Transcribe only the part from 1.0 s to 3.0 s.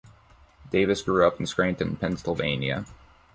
grew up in Scranton, Pennsylvania.